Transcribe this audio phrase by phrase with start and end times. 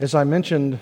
[0.00, 0.80] As I mentioned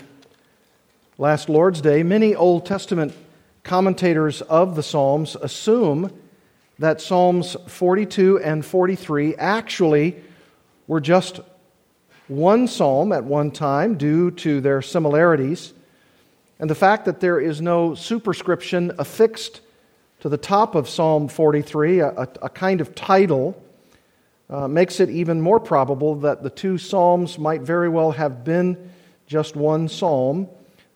[1.19, 3.13] last Lord's Day, many Old Testament
[3.61, 6.11] commentators of the Psalms assume
[6.79, 10.15] that Psalms 42 and 43 actually
[10.87, 11.41] were just
[12.27, 15.73] one psalm at one time due to their similarities,
[16.57, 19.61] and the fact that there is no superscription affixed
[20.21, 22.07] to the top of Psalm 43, a,
[22.41, 23.61] a kind of title,
[24.49, 28.89] uh, makes it even more probable that the two psalms might very well have been
[29.27, 30.47] just one psalm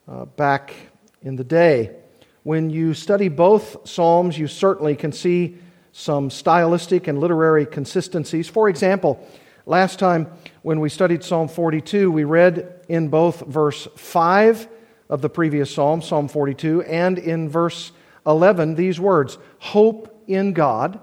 [0.06, 0.74] uh, back
[1.22, 1.94] in the day.
[2.42, 5.56] When you study both psalms, you certainly can see
[5.92, 8.48] some stylistic and literary consistencies.
[8.48, 9.26] For example,
[9.66, 10.28] last time
[10.62, 14.68] when we studied Psalm 42, we read in both verse 5
[15.08, 17.92] of the previous psalm, Psalm 42, and in verse
[18.26, 21.00] 11 these words Hope in God,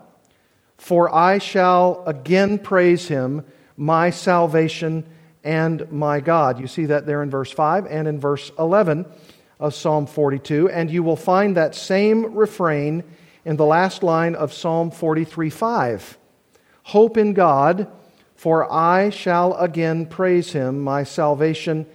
[0.77, 3.43] for I shall again praise him,
[3.75, 5.05] my salvation
[5.45, 6.59] and my God.
[6.59, 9.05] You see that there in verse 5 and in verse 11
[9.59, 10.69] of Psalm 42.
[10.69, 13.03] And you will find that same refrain
[13.45, 16.17] in the last line of Psalm 43 5.
[16.83, 17.87] Hope in God,
[18.35, 21.85] for I shall again praise him, my salvation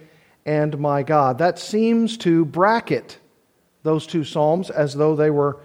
[0.45, 1.37] and my God.
[1.37, 3.19] That seems to bracket
[3.83, 5.59] those two Psalms as though they were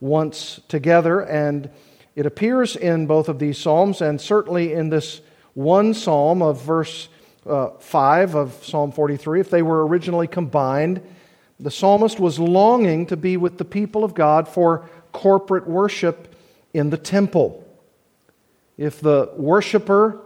[0.00, 1.20] once together.
[1.20, 1.70] And
[2.14, 5.20] it appears in both of these Psalms, and certainly in this
[5.54, 7.08] one Psalm of verse
[7.46, 11.02] uh, 5 of Psalm 43, if they were originally combined,
[11.58, 16.34] the psalmist was longing to be with the people of God for corporate worship
[16.74, 17.64] in the temple.
[18.76, 20.20] If the worshiper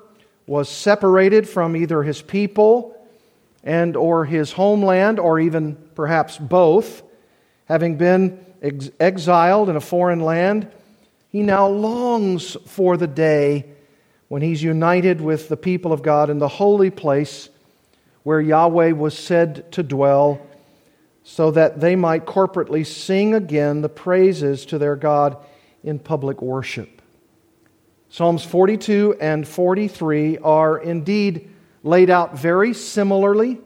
[0.46, 2.96] was separated from either his people
[3.64, 7.02] and or his homeland or even perhaps both,
[7.66, 10.70] having been ex- exiled in a foreign land,
[11.30, 13.66] he now longs for the day
[14.28, 17.48] when he's united with the people of God in the holy place
[18.22, 20.44] where Yahweh was said to dwell,
[21.22, 25.36] so that they might corporately sing again the praises to their God
[25.84, 27.02] in public worship.
[28.08, 31.50] Psalms 42 and 43 are indeed
[31.82, 33.58] laid out very similarly,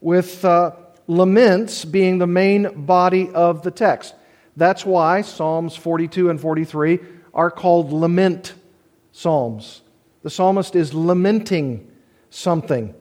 [0.00, 0.72] with uh,
[1.06, 4.14] laments being the main body of the text.
[4.56, 6.98] That's why Psalms 42 and 43
[7.34, 8.54] are called lament
[9.12, 9.81] psalms.
[10.22, 11.90] The psalmist is lamenting
[12.30, 12.94] something.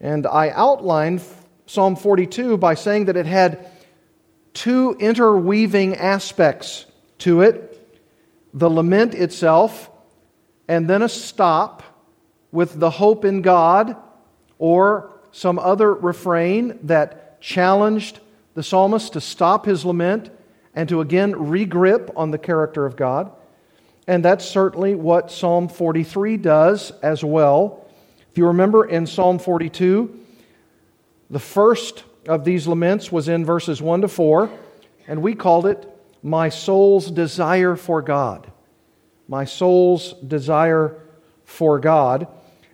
[0.00, 1.22] And I outlined
[1.66, 3.66] Psalm 42 by saying that it had
[4.54, 6.86] two interweaving aspects
[7.18, 7.72] to it
[8.54, 9.90] the lament itself,
[10.66, 11.82] and then a stop
[12.50, 13.94] with the hope in God
[14.58, 18.18] or some other refrain that challenged
[18.54, 20.30] the psalmist to stop his lament
[20.74, 23.30] and to again regrip on the character of God.
[24.06, 27.86] And that's certainly what Psalm 43 does as well.
[28.30, 30.20] If you remember in Psalm 42,
[31.30, 34.50] the first of these laments was in verses 1 to 4,
[35.08, 35.88] and we called it
[36.22, 38.52] My Soul's Desire for God.
[39.28, 41.00] My soul's desire
[41.44, 42.28] for God.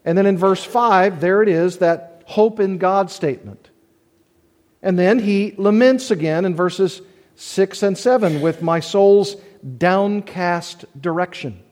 [0.04, 3.70] And then in verse 5, there it is, that hope in God statement.
[4.82, 7.00] And then he laments again in verses
[7.36, 9.36] 6 and 7 with my soul's
[9.78, 11.62] downcast direction.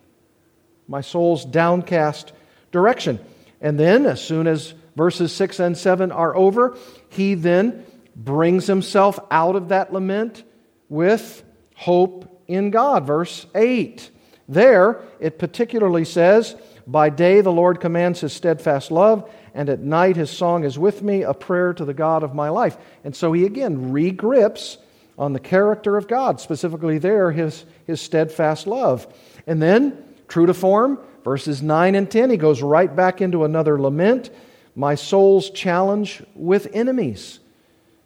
[0.89, 2.33] My soul's downcast
[2.73, 3.21] direction.
[3.61, 6.77] And then, as soon as verses 6 and 7 are over,
[7.09, 7.84] he then
[8.17, 10.43] brings himself out of that lament
[10.89, 11.43] with
[11.75, 13.06] hope in God.
[13.06, 14.11] Verse 8.
[14.49, 16.56] There, it particularly says,
[16.87, 21.03] By day the Lord commands his steadfast love, and at night his song is with
[21.03, 22.77] me, a prayer to the God of my life.
[23.05, 24.79] And so he again regrips
[25.20, 29.06] on the character of God, specifically there, his, his steadfast love.
[29.47, 33.78] And then, true to form, verses 9 and 10, he goes right back into another
[33.78, 34.31] lament
[34.75, 37.41] my soul's challenge with enemies.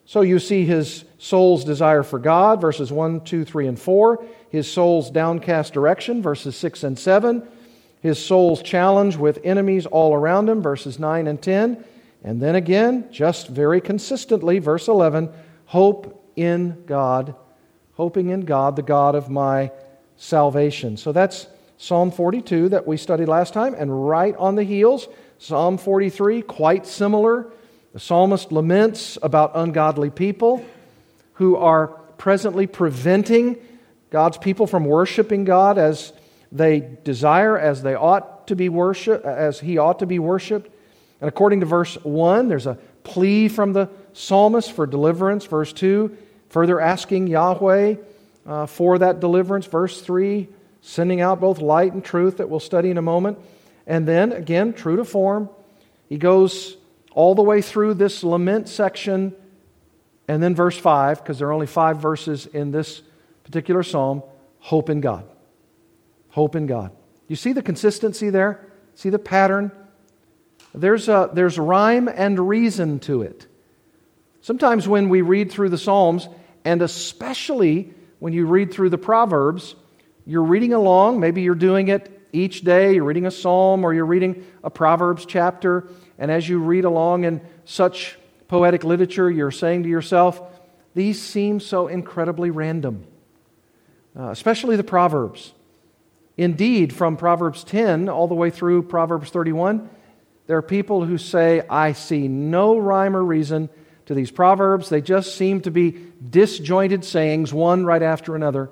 [0.03, 4.69] So you see his soul's desire for God, verses 1, 2, 3, and 4, his
[4.69, 7.47] soul's downcast direction, verses 6 and 7,
[8.01, 11.81] his soul's challenge with enemies all around him, verses 9 and 10,
[12.25, 15.29] and then again, just very consistently, verse 11,
[15.67, 17.35] hope in God,
[17.93, 19.71] hoping in God, the God of my
[20.17, 20.97] salvation.
[20.97, 21.47] So that's
[21.77, 25.07] Psalm 42 that we studied last time, and right on the heels,
[25.39, 27.47] Psalm 43, quite similar.
[27.93, 30.65] The psalmist laments about ungodly people
[31.33, 31.87] who are
[32.17, 33.57] presently preventing
[34.09, 36.13] God's people from worshiping God as
[36.51, 40.69] they desire, as they ought to be worshiped, as he ought to be worshiped.
[41.19, 45.45] And according to verse 1, there's a plea from the psalmist for deliverance.
[45.45, 46.15] Verse 2,
[46.55, 47.95] further asking Yahweh
[48.45, 49.65] uh, for that deliverance.
[49.65, 50.47] Verse 3,
[50.79, 53.37] sending out both light and truth that we'll study in a moment.
[53.85, 55.49] And then, again, true to form,
[56.07, 56.77] he goes
[57.11, 59.35] all the way through this lament section
[60.29, 63.01] and then verse 5, because there are only five verses in this
[63.43, 64.23] particular psalm
[64.59, 65.27] hope in God.
[66.29, 66.91] Hope in God.
[67.27, 68.65] You see the consistency there?
[68.95, 69.73] See the pattern?
[70.73, 73.45] There's, a, there's rhyme and reason to it.
[74.39, 76.29] Sometimes when we read through the Psalms,
[76.65, 79.75] and especially when you read through the Proverbs,
[80.25, 84.05] you're reading along, maybe you're doing it each day, you're reading a psalm or you're
[84.05, 88.17] reading a Proverbs chapter, and as you read along in such
[88.47, 90.41] poetic literature, you're saying to yourself,
[90.95, 93.05] these seem so incredibly random,
[94.17, 95.53] uh, especially the Proverbs.
[96.37, 99.89] Indeed, from Proverbs 10 all the way through Proverbs 31,
[100.47, 103.69] there are people who say, I see no rhyme or reason
[104.05, 104.89] to these Proverbs.
[104.89, 105.97] They just seem to be
[106.29, 108.69] disjointed sayings, one right after another.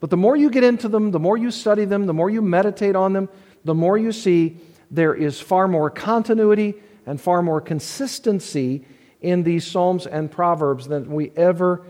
[0.00, 2.42] But the more you get into them, the more you study them, the more you
[2.42, 3.28] meditate on them,
[3.64, 4.58] the more you see
[4.90, 6.74] there is far more continuity
[7.06, 8.84] and far more consistency
[9.20, 11.84] in these Psalms and Proverbs than we ever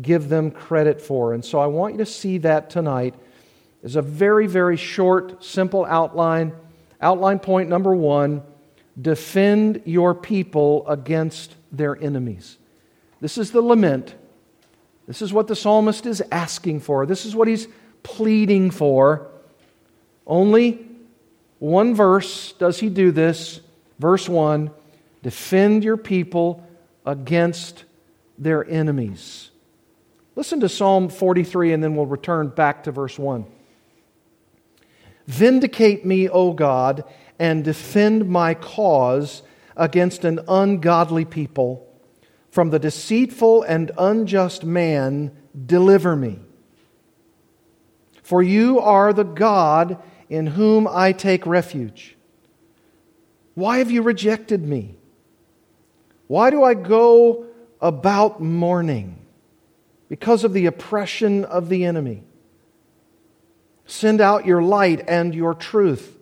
[0.00, 1.32] give them credit for.
[1.34, 3.14] And so I want you to see that tonight
[3.82, 6.52] as a very, very short, simple outline.
[7.00, 8.42] Outline point number one
[9.00, 12.58] defend your people against their enemies.
[13.20, 14.14] This is the lament.
[15.06, 17.06] This is what the psalmist is asking for.
[17.06, 17.66] This is what he's
[18.02, 19.28] pleading for.
[20.26, 20.86] Only
[21.58, 23.60] one verse does he do this.
[23.98, 24.70] Verse 1
[25.22, 26.66] Defend your people
[27.06, 27.84] against
[28.38, 29.50] their enemies.
[30.34, 33.44] Listen to Psalm 43, and then we'll return back to verse 1.
[35.26, 37.04] Vindicate me, O God,
[37.38, 39.42] and defend my cause
[39.76, 41.88] against an ungodly people.
[42.50, 45.32] From the deceitful and unjust man,
[45.66, 46.38] deliver me.
[48.22, 52.16] For you are the God in whom I take refuge.
[53.54, 54.96] Why have you rejected me?
[56.26, 57.46] Why do I go
[57.80, 59.18] about mourning?
[60.08, 62.22] Because of the oppression of the enemy.
[63.84, 66.16] Send out your light and your truth.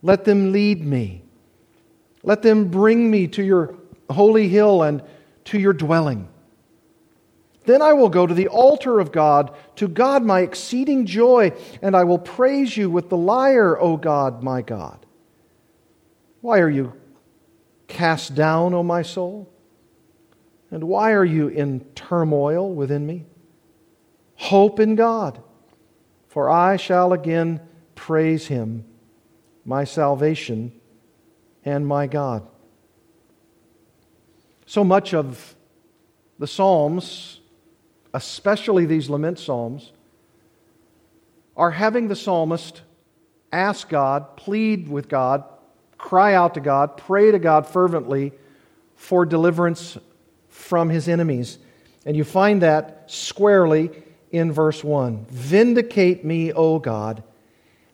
[0.00, 1.25] Let them lead me.
[2.26, 3.76] Let them bring me to your
[4.10, 5.02] holy hill and
[5.44, 6.28] to your dwelling.
[7.64, 11.96] Then I will go to the altar of God, to God my exceeding joy, and
[11.96, 15.06] I will praise you with the lyre, O God, my God.
[16.40, 16.92] Why are you
[17.86, 19.48] cast down, O my soul?
[20.72, 23.26] And why are you in turmoil within me?
[24.34, 25.40] Hope in God,
[26.26, 27.60] for I shall again
[27.94, 28.84] praise him,
[29.64, 30.72] my salvation
[31.66, 32.46] and my God.
[34.64, 35.54] So much of
[36.38, 37.40] the Psalms,
[38.14, 39.92] especially these lament Psalms,
[41.56, 42.82] are having the psalmist
[43.52, 45.44] ask God, plead with God,
[45.98, 48.32] cry out to God, pray to God fervently
[48.94, 49.98] for deliverance
[50.48, 51.58] from his enemies.
[52.04, 53.90] And you find that squarely
[54.30, 55.26] in verse 1.
[55.30, 57.22] Vindicate me, O God,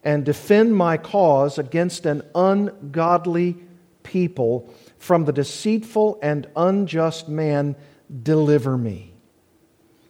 [0.04, 3.56] and defend my cause against an ungodly
[4.02, 4.72] people.
[4.98, 7.76] From the deceitful and unjust man,
[8.22, 9.14] deliver me.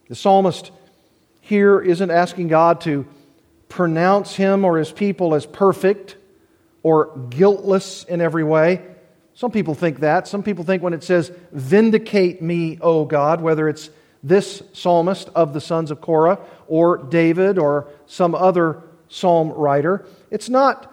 [0.09, 0.71] The psalmist
[1.41, 3.07] here isn't asking God to
[3.69, 6.17] pronounce him or his people as perfect
[6.83, 8.83] or guiltless in every way.
[9.35, 10.29] Some people think that.
[10.29, 13.89] Some people think when it says, Vindicate me, O God, whether it's
[14.23, 16.39] this psalmist of the sons of Korah
[16.69, 20.89] or David or some other psalm writer, it's not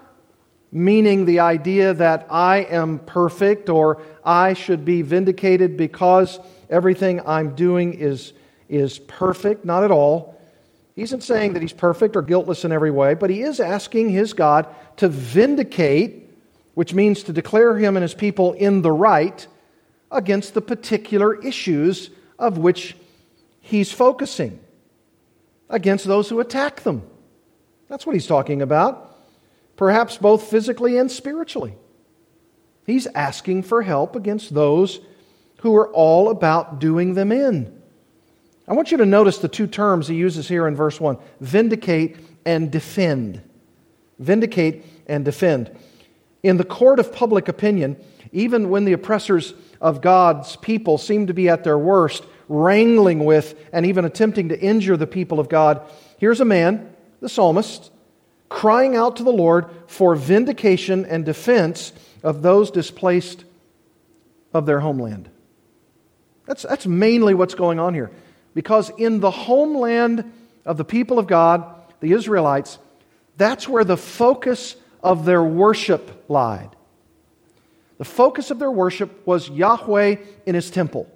[0.71, 7.55] meaning the idea that I am perfect or I should be vindicated because everything I'm
[7.55, 8.33] doing is,
[8.67, 9.65] is perfect.
[9.65, 10.39] Not at all.
[10.95, 14.09] He isn't saying that he's perfect or guiltless in every way, but he is asking
[14.09, 16.29] his God to vindicate
[16.79, 19.45] which means to declare him and his people in the right
[20.13, 22.95] against the particular issues of which
[23.59, 24.57] he's focusing,
[25.69, 27.03] against those who attack them.
[27.89, 29.17] That's what he's talking about,
[29.75, 31.75] perhaps both physically and spiritually.
[32.85, 34.99] He's asking for help against those
[35.61, 37.75] who are all about doing them in.
[38.67, 42.17] I want you to notice the two terms he uses here in verse 1 vindicate
[42.45, 43.41] and defend.
[44.19, 45.75] Vindicate and defend.
[46.43, 47.97] In the court of public opinion,
[48.31, 53.59] even when the oppressors of God's people seem to be at their worst, wrangling with
[53.73, 55.81] and even attempting to injure the people of God,
[56.17, 56.88] here's a man,
[57.19, 57.91] the psalmist,
[58.47, 63.45] crying out to the Lord for vindication and defense of those displaced
[64.53, 65.29] of their homeland.
[66.45, 68.11] That's, that's mainly what's going on here.
[68.55, 70.31] Because in the homeland
[70.65, 71.63] of the people of God,
[71.99, 72.79] the Israelites,
[73.37, 76.69] that's where the focus of their worship lied.
[77.99, 81.07] The focus of their worship was Yahweh in his temple.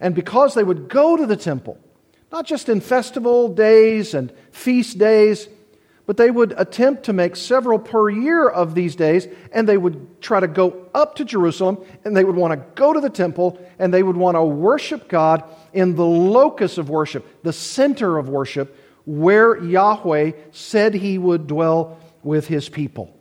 [0.00, 1.78] And because they would go to the temple,
[2.32, 5.48] not just in festival days and feast days,
[6.06, 10.20] but they would attempt to make several per year of these days, and they would
[10.22, 13.58] try to go up to Jerusalem, and they would want to go to the temple,
[13.78, 15.42] and they would want to worship God
[15.72, 21.98] in the locus of worship, the center of worship, where Yahweh said he would dwell
[22.22, 23.12] with his people.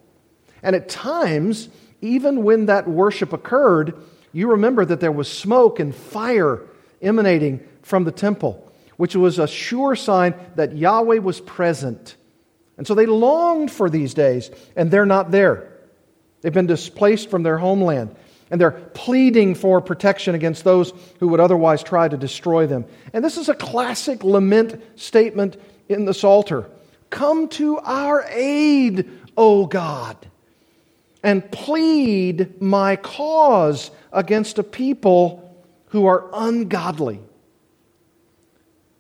[0.62, 1.70] And at times,
[2.02, 3.96] even when that worship occurred,
[4.32, 6.62] you remember that there was smoke and fire
[7.02, 12.16] emanating from the temple, which was a sure sign that Yahweh was present.
[12.78, 15.72] And so they longed for these days, and they're not there.
[16.42, 18.16] They've been displaced from their homeland,
[18.52, 22.86] and they're pleading for protection against those who would otherwise try to destroy them.
[23.14, 25.58] And this is a classic lament statement
[25.90, 26.70] in the Psalter
[27.10, 30.18] Come to our aid, O God,
[31.24, 35.42] and plead my cause against a people
[35.90, 37.22] who are ungodly.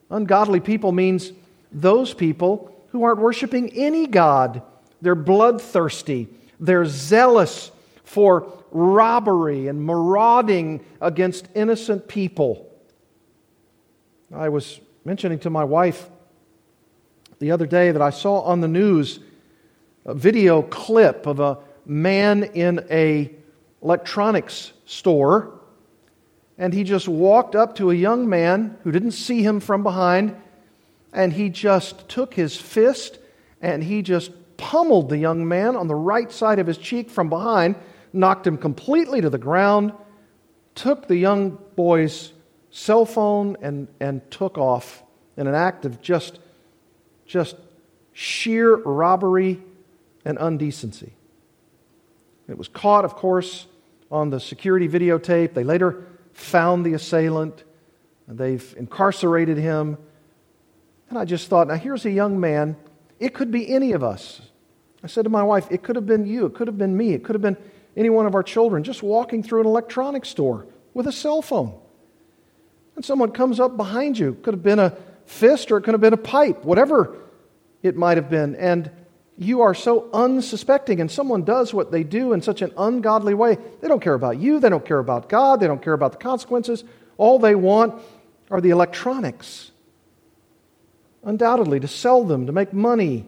[0.09, 1.31] Ungodly people means
[1.71, 4.62] those people who aren't worshiping any God.
[5.01, 6.27] They're bloodthirsty,
[6.59, 7.71] they're zealous
[8.03, 12.69] for robbery and marauding against innocent people.
[14.33, 16.09] I was mentioning to my wife
[17.39, 19.19] the other day that I saw on the news
[20.05, 23.31] a video clip of a man in a
[23.81, 25.54] electronics store
[26.57, 30.35] and he just walked up to a young man who didn't see him from behind
[31.12, 33.19] and he just took his fist
[33.62, 37.29] and he just pummeled the young man on the right side of his cheek from
[37.29, 37.75] behind,
[38.13, 39.93] knocked him completely to the ground,
[40.75, 42.33] took the young boy's
[42.69, 45.03] cell phone and, and took off
[45.38, 46.39] in an act of just,
[47.25, 47.55] just
[48.13, 49.62] sheer robbery
[50.25, 51.12] and undecency.
[52.47, 53.67] It was caught, of course,
[54.12, 55.53] on the security videotape.
[55.53, 56.05] They later
[56.36, 57.63] found the assailant.
[58.27, 59.98] They've incarcerated him.
[61.10, 62.75] And I just thought, now here's a young man.
[63.20, 64.42] It could be any of us.
[65.04, 66.46] I said to my wife, it could have been you.
[66.46, 67.13] It could have been me.
[67.13, 67.58] It could have been
[67.96, 71.80] any one of our children just walking through an electronics store with a cell phone.
[72.96, 74.30] And someone comes up behind you.
[74.30, 77.18] It could have been a fist or it could have been a pipe, whatever
[77.82, 78.56] it might have been.
[78.56, 78.92] And
[79.38, 83.58] you are so unsuspecting, and someone does what they do in such an ungodly way.
[83.82, 84.60] They don't care about you.
[84.60, 85.60] They don't care about God.
[85.60, 86.84] They don't care about the consequences.
[87.18, 88.01] All they want
[88.50, 89.72] are the electronics
[91.25, 93.25] undoubtedly, to sell them, to make money,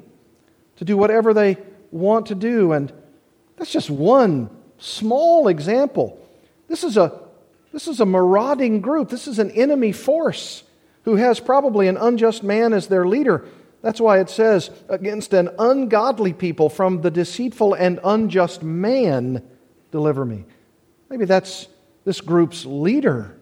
[0.77, 1.57] to do whatever they
[1.91, 2.71] want to do.
[2.71, 2.93] And
[3.57, 6.23] that's just one small example.
[6.67, 7.19] This is a,
[7.73, 10.63] this is a marauding group, this is an enemy force
[11.03, 13.45] who has probably an unjust man as their leader.
[13.81, 19.47] That's why it says, against an ungodly people from the deceitful and unjust man,
[19.91, 20.45] deliver me.
[21.09, 21.67] Maybe that's
[22.03, 23.37] this group's leader.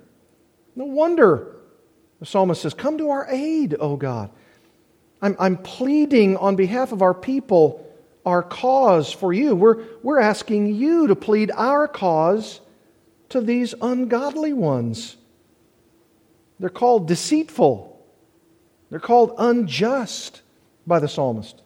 [0.76, 1.56] No wonder
[2.20, 4.30] the psalmist says, Come to our aid, O God.
[5.22, 7.82] I'm, I'm pleading on behalf of our people
[8.26, 9.56] our cause for you.
[9.56, 12.60] We're, we're asking you to plead our cause
[13.30, 15.16] to these ungodly ones.
[16.60, 17.95] They're called deceitful,
[18.96, 20.42] they're called unjust
[20.88, 21.62] by the psalmist.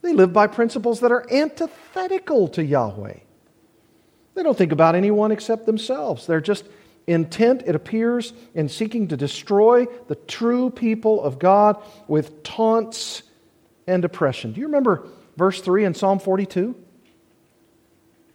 [0.00, 3.18] They live by principles that are antithetical to Yahweh.
[4.36, 6.28] They don't think about anyone except themselves.
[6.28, 6.68] They're just
[7.08, 13.24] intent, it appears, in seeking to destroy the true people of God with taunts
[13.88, 14.52] and oppression.
[14.52, 16.76] Do you remember verse 3 in Psalm 42?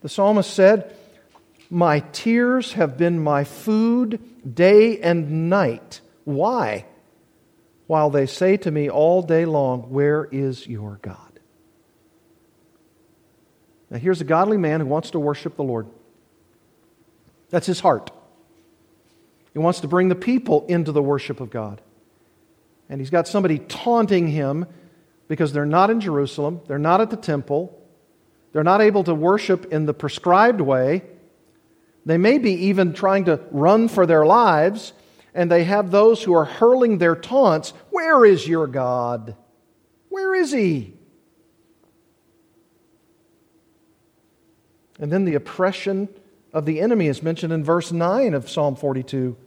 [0.02, 0.94] The psalmist said,
[1.70, 4.20] My tears have been my food
[4.54, 6.02] day and night.
[6.26, 6.84] Why?
[7.90, 11.40] While they say to me all day long, Where is your God?
[13.90, 15.88] Now, here's a godly man who wants to worship the Lord.
[17.50, 18.12] That's his heart.
[19.54, 21.82] He wants to bring the people into the worship of God.
[22.90, 24.68] And he's got somebody taunting him
[25.28, 27.76] because they're not in Jerusalem, they're not at the temple,
[28.54, 31.02] they're not able to worship in the prescribed way.
[32.06, 34.94] They may be even trying to run for their lives,
[35.34, 39.36] and they have those who are hurling their taunts Where is your God?
[40.10, 40.94] Where is he?
[45.00, 46.10] And then the oppression
[46.52, 49.38] of the enemy is mentioned in verse 9 of Psalm 42.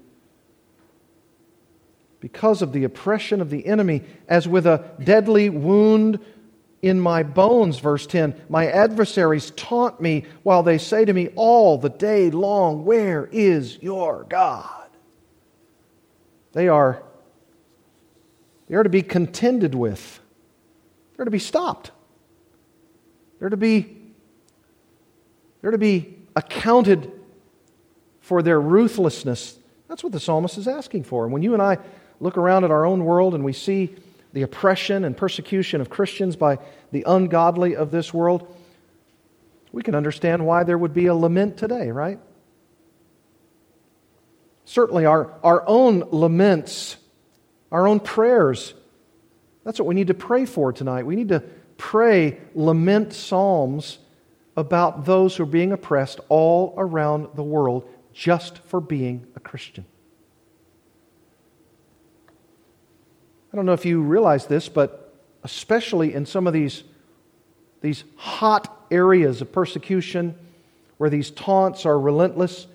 [2.21, 6.21] Because of the oppression of the enemy, as with a deadly wound
[6.81, 11.79] in my bones, verse 10, my adversaries taunt me while they say to me all
[11.79, 14.82] the day long, Where is your God?
[16.53, 17.03] They are,
[18.69, 20.21] they are to be contended with,
[21.17, 21.91] they're to be stopped,
[23.39, 23.99] they're to be
[25.63, 27.11] They're to be accounted
[28.21, 29.59] for their ruthlessness.
[29.89, 31.25] That's what the psalmist is asking for.
[31.25, 31.79] And when you and I
[32.19, 33.95] look around at our own world and we see
[34.33, 36.59] the oppression and persecution of Christians by
[36.91, 38.55] the ungodly of this world,
[39.71, 42.19] we can understand why there would be a lament today, right?
[44.65, 46.97] Certainly, our, our own laments,
[47.71, 48.75] our own prayers,
[49.65, 51.05] that's what we need to pray for tonight.
[51.05, 51.43] We need to
[51.77, 53.99] pray lament psalms
[54.57, 59.87] about those who are being oppressed all around the world just for being a Christian.
[63.53, 66.85] I don't know if you realize this, but especially in some of these,
[67.81, 70.35] these hot areas of persecution
[70.99, 72.67] where these taunts are relentless,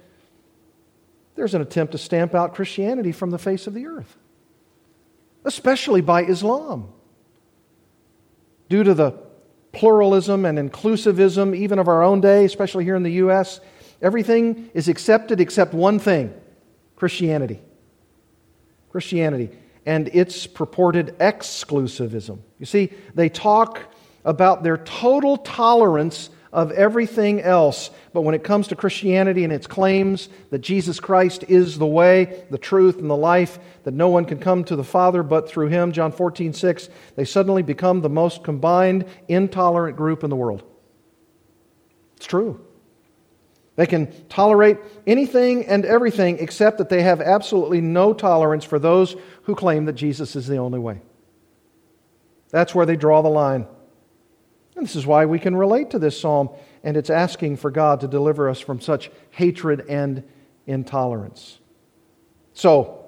[1.38, 4.18] there's an attempt to stamp out Christianity from the face of the earth,
[5.46, 6.90] especially by Islam.
[8.68, 9.12] Due to the
[9.72, 13.62] pluralism and inclusivism, even of our own day, especially here in the U.S.,
[14.02, 16.34] everything is accepted except one thing
[16.96, 17.62] Christianity.
[18.90, 19.52] Christianity
[19.86, 22.40] and its purported exclusivism.
[22.60, 23.84] You see, they talk
[24.26, 27.92] about their total tolerance of everything else.
[28.14, 32.46] But when it comes to Christianity and its claims that Jesus Christ is the way,
[32.50, 35.68] the truth, and the life, that no one can come to the Father but through
[35.68, 40.64] him, John 14, 6, they suddenly become the most combined, intolerant group in the world.
[42.16, 42.60] It's true.
[43.76, 49.16] They can tolerate anything and everything except that they have absolutely no tolerance for those
[49.44, 51.02] who claim that Jesus is the only way.
[52.50, 53.68] That's where they draw the line.
[54.78, 56.52] And this is why we can relate to this psalm,
[56.84, 60.24] and it's asking for God to deliver us from such hatred and
[60.68, 61.58] intolerance.
[62.54, 63.04] So,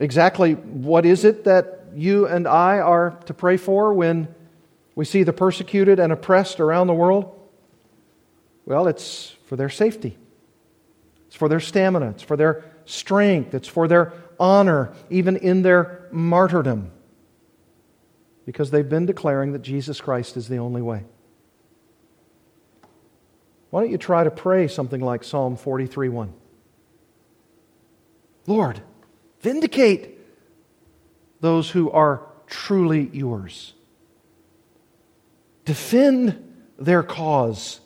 [0.00, 4.26] exactly what is it that you and I are to pray for when
[4.96, 7.32] we see the persecuted and oppressed around the world?
[8.66, 10.18] Well, it's for their safety,
[11.28, 16.08] it's for their stamina, it's for their strength, it's for their honor, even in their
[16.10, 16.90] martyrdom
[18.46, 21.04] because they've been declaring that Jesus Christ is the only way.
[23.70, 26.32] Why don't you try to pray something like Psalm 43 1?
[28.46, 28.80] Lord,
[29.40, 30.18] vindicate
[31.40, 33.74] those who are truly yours.
[35.64, 37.80] Defend their cause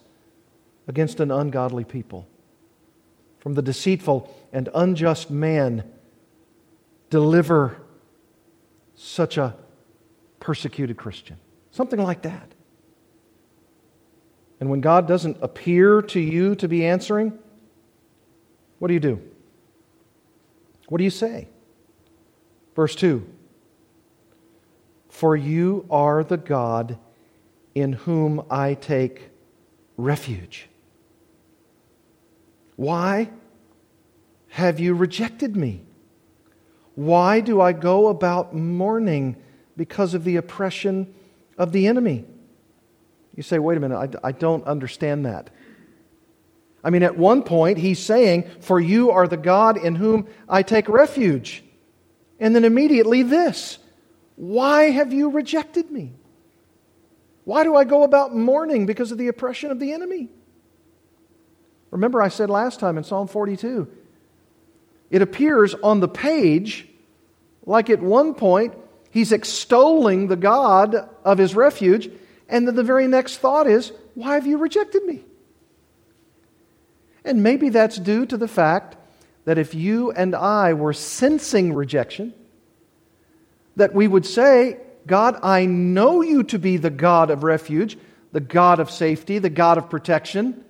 [0.88, 2.28] against an ungodly people.
[3.38, 5.84] From the deceitful and unjust man,
[7.08, 7.76] deliver
[8.94, 9.54] such a
[10.40, 11.36] persecuted Christian.
[11.70, 12.52] Something like that.
[14.60, 17.38] And when God doesn't appear to you to be answering,
[18.78, 19.20] what do you do?
[20.88, 21.48] What do you say?
[22.74, 23.26] Verse 2
[25.08, 26.98] For you are the God
[27.74, 29.30] in whom I take
[29.96, 30.68] refuge.
[32.76, 33.30] Why
[34.50, 35.82] have you rejected me?
[36.94, 39.36] Why do I go about mourning?
[39.78, 41.14] Because of the oppression
[41.56, 42.26] of the enemy.
[43.34, 45.48] You say, wait a minute, I, I don't understand that.
[46.82, 50.62] I mean, at one point, he's saying, For you are the God in whom I
[50.62, 51.64] take refuge.
[52.40, 53.78] And then immediately this
[54.36, 56.12] Why have you rejected me?
[57.44, 60.28] Why do I go about mourning because of the oppression of the enemy?
[61.90, 63.88] Remember, I said last time in Psalm 42,
[65.10, 66.86] it appears on the page
[67.64, 68.74] like at one point
[69.18, 72.08] He's extolling the God of his refuge,
[72.48, 75.24] and then the very next thought is, Why have you rejected me?
[77.24, 78.96] And maybe that's due to the fact
[79.44, 82.32] that if you and I were sensing rejection,
[83.74, 87.98] that we would say, God, I know you to be the God of refuge,
[88.30, 90.64] the God of safety, the God of protection,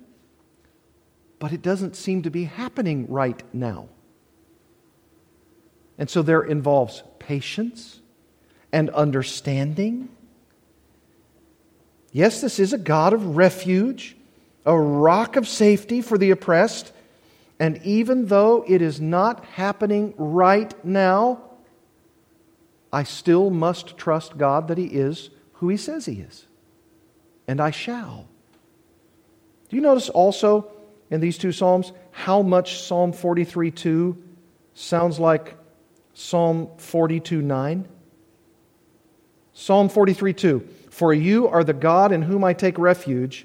[1.38, 3.90] but it doesn't seem to be happening right now.
[5.98, 8.00] And so there involves patience
[8.72, 10.09] and understanding.
[12.12, 14.16] Yes, this is a God of refuge,
[14.64, 16.92] a rock of safety for the oppressed.
[17.61, 21.42] And even though it is not happening right now,
[22.92, 26.46] I still must trust God that He is who He says He is.
[27.46, 28.28] And I shall.
[29.68, 30.70] Do you notice also
[31.11, 34.22] in these two Psalms how much Psalm 43 2
[34.74, 35.54] sounds like
[36.14, 37.88] Psalm 42 9?
[39.61, 40.68] Psalm 43 2.
[40.88, 43.44] For you are the God in whom I take refuge.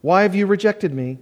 [0.00, 1.18] Why have you rejected me?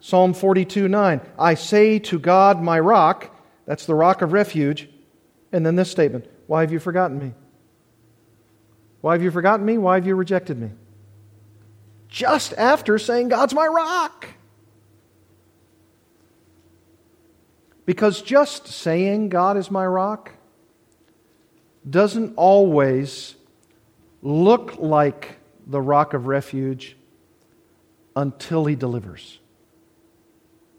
[0.00, 1.22] Psalm 42 9.
[1.38, 3.34] I say to God, my rock,
[3.64, 4.90] that's the rock of refuge.
[5.52, 7.32] And then this statement Why have you forgotten me?
[9.00, 9.78] Why have you forgotten me?
[9.78, 10.70] Why have you rejected me?
[12.08, 14.28] just after saying, God's my rock.
[17.86, 20.35] Because just saying God is my rock
[21.88, 23.36] doesn't always
[24.22, 26.96] look like the rock of refuge
[28.14, 29.38] until He delivers.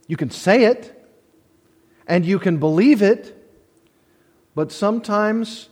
[0.08, 0.94] You can say it
[2.08, 3.34] and you can believe it,
[4.56, 5.70] but sometimes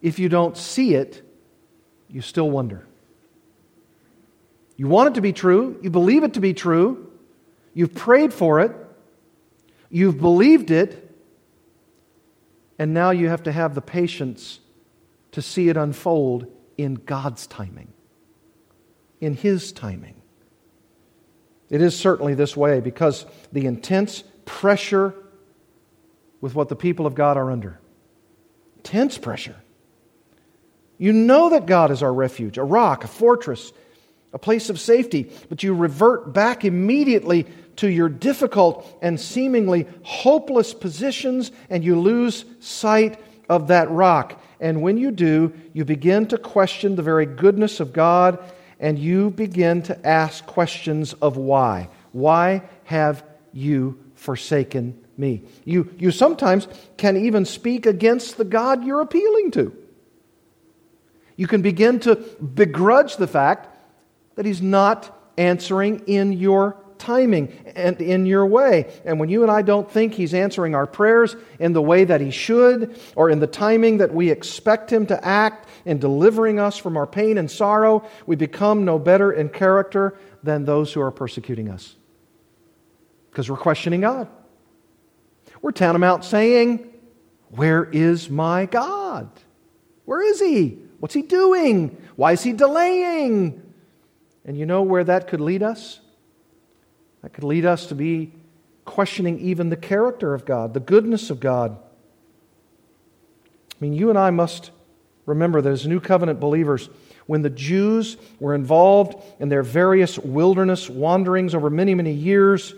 [0.00, 1.22] if you don't see it,
[2.08, 2.86] you still wonder.
[4.76, 7.10] You want it to be true, you believe it to be true,
[7.74, 8.72] you've prayed for it,
[9.90, 11.10] you've believed it,
[12.78, 14.60] and now you have to have the patience
[15.32, 17.92] to see it unfold in God's timing,
[19.20, 20.14] in His timing.
[21.70, 25.14] It is certainly this way because the intense pressure
[26.40, 27.80] with what the people of God are under.
[28.76, 29.56] Intense pressure.
[30.98, 33.72] You know that God is our refuge, a rock, a fortress,
[34.32, 40.74] a place of safety, but you revert back immediately to your difficult and seemingly hopeless
[40.74, 43.18] positions and you lose sight
[43.48, 44.40] of that rock.
[44.62, 48.38] And when you do, you begin to question the very goodness of God
[48.78, 51.88] and you begin to ask questions of why.
[52.12, 55.42] Why have you forsaken me?
[55.64, 59.76] You, you sometimes can even speak against the God you're appealing to.
[61.36, 63.68] You can begin to begrudge the fact
[64.36, 68.90] that He's not answering in your timing and in your way.
[69.04, 72.20] And when you and I don't think He's answering our prayers in the way that
[72.20, 76.78] He should, or in the timing that we expect Him to act in delivering us
[76.78, 81.10] from our pain and sorrow, we become no better in character than those who are
[81.10, 81.96] persecuting us.
[83.30, 84.28] Because we're questioning God.
[85.60, 86.88] We're tantamount saying,
[87.48, 89.28] Where is my God?
[90.04, 90.78] Where is He?
[91.00, 92.00] What's He doing?
[92.14, 93.60] Why is He delaying?
[94.44, 96.00] And you know where that could lead us?
[97.22, 98.32] That could lead us to be
[98.84, 101.78] questioning even the character of God, the goodness of God.
[103.70, 104.70] I mean, you and I must
[105.26, 106.88] remember that as New Covenant believers,
[107.26, 112.74] when the Jews were involved in their various wilderness wanderings over many, many years,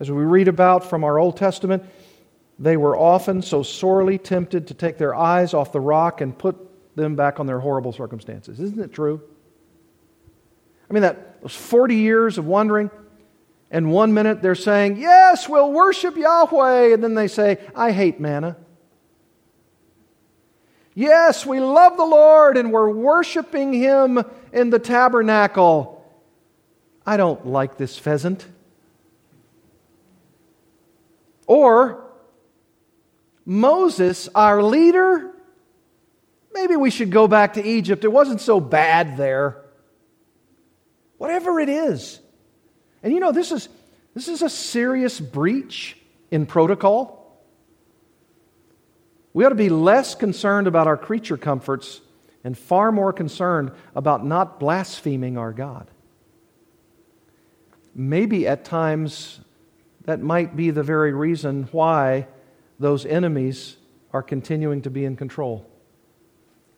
[0.00, 1.82] as we read about from our Old Testament,
[2.58, 6.56] they were often so sorely tempted to take their eyes off the rock and put
[6.96, 8.60] them back on their horrible circumstances.
[8.60, 9.22] Isn't it true?
[10.90, 12.90] I mean, that those 40 years of wandering,
[13.70, 16.94] and one minute they're saying, Yes, we'll worship Yahweh.
[16.94, 18.56] And then they say, I hate manna.
[20.94, 25.94] Yes, we love the Lord and we're worshiping Him in the tabernacle.
[27.06, 28.44] I don't like this pheasant.
[31.46, 32.04] Or,
[33.46, 35.30] Moses, our leader,
[36.52, 38.04] maybe we should go back to Egypt.
[38.04, 39.62] It wasn't so bad there.
[41.16, 42.20] Whatever it is.
[43.02, 43.68] And you know, this is,
[44.14, 45.96] this is a serious breach
[46.30, 47.18] in protocol.
[49.32, 52.00] We ought to be less concerned about our creature comforts
[52.44, 55.90] and far more concerned about not blaspheming our God.
[57.94, 59.40] Maybe at times
[60.04, 62.26] that might be the very reason why
[62.78, 63.76] those enemies
[64.12, 65.68] are continuing to be in control.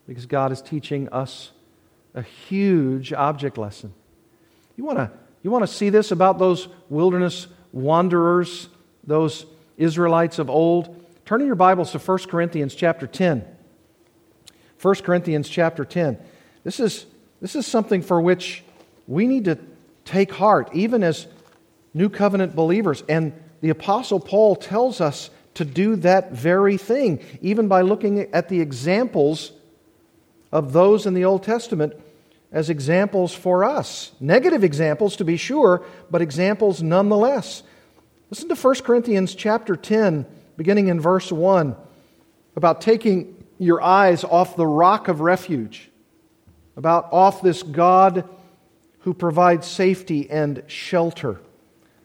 [0.06, 1.52] Because God is teaching us
[2.14, 3.94] a huge object lesson.
[4.76, 5.10] You want to
[5.42, 8.68] you want to see this about those wilderness wanderers,
[9.04, 11.02] those Israelites of old?
[11.24, 13.44] Turn in your Bibles to 1 Corinthians chapter 10.
[14.82, 16.18] 1 Corinthians chapter 10.
[16.64, 17.06] This is,
[17.40, 18.64] this is something for which
[19.06, 19.58] we need to
[20.04, 21.26] take heart, even as
[21.94, 23.02] new covenant believers.
[23.08, 28.48] And the Apostle Paul tells us to do that very thing, even by looking at
[28.48, 29.52] the examples
[30.52, 31.94] of those in the Old Testament
[32.52, 34.12] as examples for us.
[34.20, 37.62] Negative examples, to be sure, but examples nonetheless.
[38.30, 41.76] Listen to 1 Corinthians chapter 10, beginning in verse 1,
[42.56, 45.90] about taking your eyes off the rock of refuge,
[46.76, 48.28] about off this God
[49.00, 51.40] who provides safety and shelter.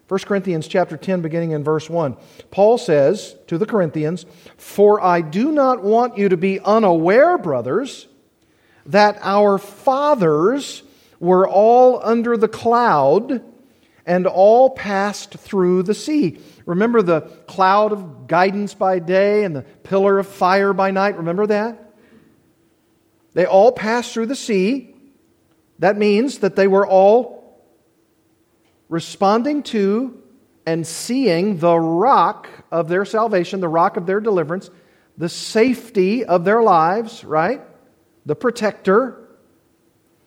[0.08, 2.15] 1 Corinthians chapter 10 beginning in verse 1.
[2.51, 8.08] Paul says to the Corinthians, "For I do not want you to be unaware, brothers,
[8.88, 10.84] that our fathers
[11.19, 13.43] were all under the cloud
[14.06, 16.39] and all passed through the sea.
[16.65, 21.17] Remember the cloud of guidance by day and the pillar of fire by night?
[21.17, 21.93] Remember that?
[23.34, 24.95] They all passed through the sea.
[25.80, 27.63] That means that they were all
[28.88, 30.21] responding to
[30.65, 34.69] and seeing the rock of their salvation, the rock of their deliverance,
[35.17, 37.62] the safety of their lives, right?
[38.26, 39.22] The protector.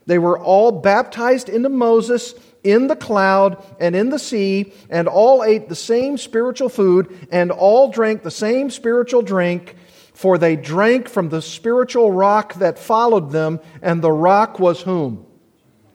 [0.06, 2.34] They were all baptized into Moses
[2.64, 7.50] in the cloud and in the sea, and all ate the same spiritual food, and
[7.50, 9.76] all drank the same spiritual drink,
[10.14, 15.26] for they drank from the spiritual rock that followed them, and the rock was whom?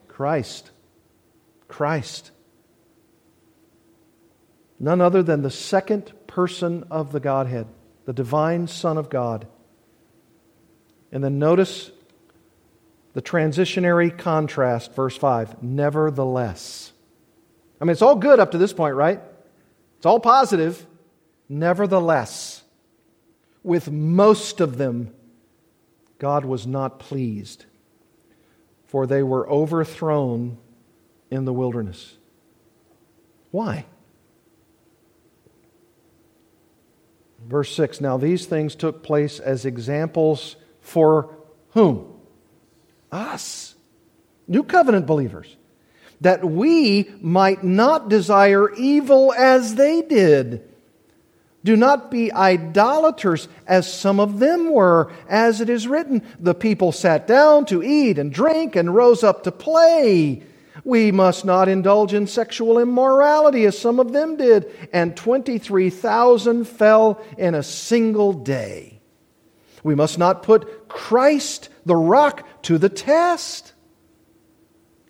[0.07, 0.71] Christ.
[1.67, 2.31] Christ.
[4.79, 7.67] None other than the second person of the Godhead,
[8.05, 9.47] the divine Son of God.
[11.11, 11.91] And then notice
[13.13, 15.61] the transitionary contrast, verse 5.
[15.63, 16.91] Nevertheless.
[17.79, 19.21] I mean, it's all good up to this point, right?
[19.97, 20.85] It's all positive.
[21.47, 22.63] Nevertheless,
[23.63, 25.13] with most of them,
[26.17, 27.65] God was not pleased,
[28.85, 30.57] for they were overthrown
[31.29, 32.17] in the wilderness.
[33.51, 33.85] Why?
[37.45, 41.35] Verse 6 Now these things took place as examples for
[41.71, 42.12] whom?
[43.13, 43.75] Us,
[44.47, 45.55] New Covenant believers,
[46.21, 50.69] that we might not desire evil as they did.
[51.63, 56.91] Do not be idolaters as some of them were, as it is written, the people
[56.91, 60.43] sat down to eat and drink and rose up to play.
[60.83, 67.21] We must not indulge in sexual immorality as some of them did, and 23,000 fell
[67.37, 68.99] in a single day.
[69.83, 73.73] We must not put Christ, the rock, to the test,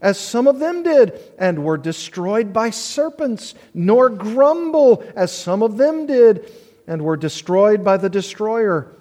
[0.02, 5.78] as some of them did, and were destroyed by serpents, nor grumble, as some of
[5.78, 6.52] them did,
[6.88, 8.96] and were destroyed by the destroyer.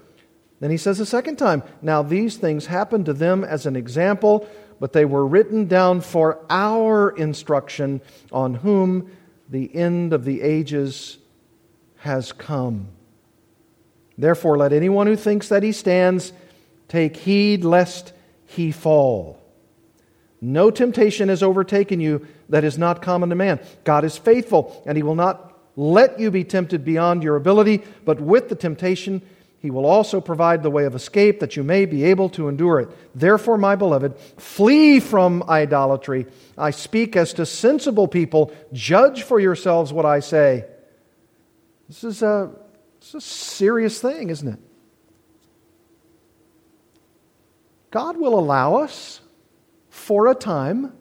[0.61, 4.49] Then he says a second time, Now these things happened to them as an example
[4.83, 8.01] but they were written down for our instruction,
[8.33, 9.13] on whom
[9.49, 11.19] the end of the ages
[11.99, 12.89] has come.
[14.19, 16.33] Therefore, let anyone who thinks that he stands
[16.93, 18.13] take heed lest
[18.45, 19.43] he fall.
[20.43, 23.61] No temptation has overtaken you that is not common to man.
[23.83, 28.21] God is faithful, and he will not let you be tempted beyond your ability, but
[28.21, 29.23] with the temptation,
[29.61, 32.81] he will also provide the way of escape that you may be able to endure
[32.81, 32.91] it.
[33.15, 36.27] Therefore, my beloved, flee from idolatry.
[36.59, 38.53] I speak as to sensible people.
[38.75, 40.67] Judge for yourselves what I say.
[41.89, 42.51] This is a,
[43.01, 44.59] this is a serious thing, isn't it?
[47.93, 49.21] God will allow us
[49.91, 50.95] for a time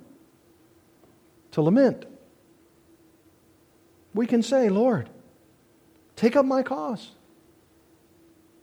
[1.52, 2.06] to lament.
[4.14, 5.10] We can say, Lord,
[6.18, 7.12] take up my cause.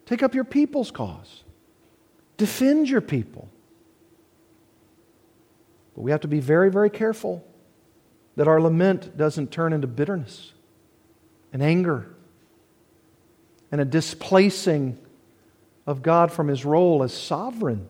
[0.05, 1.43] Take up your people's cause.
[2.37, 3.49] Defend your people.
[5.95, 7.43] But we have to be very, very careful
[8.37, 10.53] that our lament doesn't turn into bitterness
[11.51, 12.15] and anger
[13.73, 14.99] and a displacing
[15.87, 17.89] of God from his role as sovereign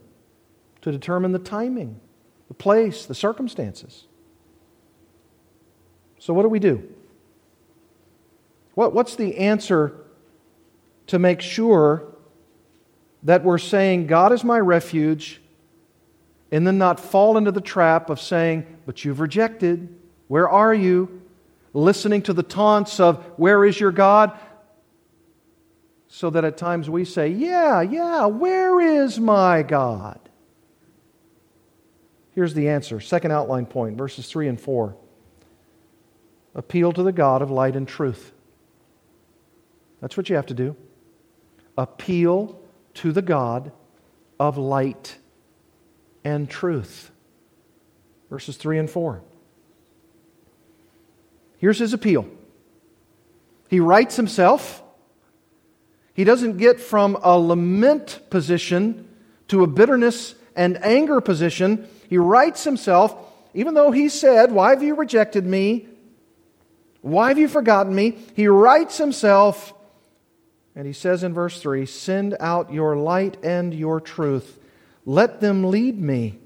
[0.82, 2.00] to determine the timing,
[2.48, 4.06] the place, the circumstances.
[6.18, 6.82] So, what do we do?
[8.74, 9.94] What, what's the answer
[11.08, 12.14] to make sure
[13.24, 15.40] that we're saying, God is my refuge,
[16.52, 19.94] and then not fall into the trap of saying, But you've rejected.
[20.28, 21.22] Where are you?
[21.72, 24.38] Listening to the taunts of, Where is your God?
[26.08, 30.20] So that at times we say, Yeah, yeah, where is my God?
[32.38, 33.00] Here's the answer.
[33.00, 34.94] Second outline point, verses 3 and 4.
[36.54, 38.30] Appeal to the God of light and truth.
[40.00, 40.76] That's what you have to do
[41.76, 42.60] appeal
[42.94, 43.72] to the God
[44.38, 45.18] of light
[46.22, 47.10] and truth.
[48.30, 49.20] Verses 3 and 4.
[51.56, 52.28] Here's his appeal.
[53.68, 54.80] He rights himself.
[56.14, 59.08] He doesn't get from a lament position
[59.48, 61.88] to a bitterness and anger position.
[62.08, 63.14] He rights himself,
[63.54, 65.86] even though he said, Why have you rejected me?
[67.00, 68.18] Why have you forgotten me?
[68.34, 69.72] He rights himself
[70.78, 74.60] and he says in verse 3 Send out your light and your truth.
[75.04, 76.38] Let them lead me.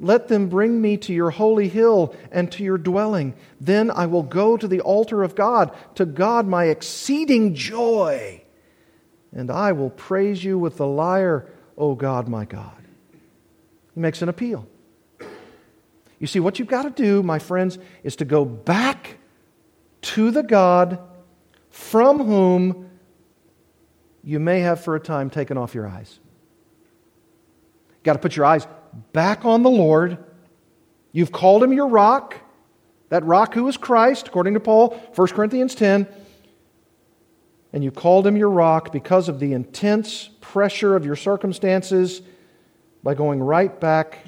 [0.00, 3.34] Let them bring me to your holy hill and to your dwelling.
[3.60, 8.42] Then I will go to the altar of God, to God my exceeding joy.
[9.30, 12.84] And I will praise you with the lyre, O God my God.
[13.94, 14.66] He makes an appeal.
[16.22, 19.18] You see, what you've got to do, my friends, is to go back
[20.02, 21.00] to the God
[21.68, 22.88] from whom
[24.22, 26.20] you may have for a time taken off your eyes.
[27.88, 28.68] You've got to put your eyes
[29.12, 30.16] back on the Lord.
[31.10, 32.36] You've called him your rock,
[33.08, 36.06] that rock who is Christ, according to Paul, 1 Corinthians 10.
[37.72, 42.22] And you called him your rock because of the intense pressure of your circumstances
[43.02, 44.24] by going right back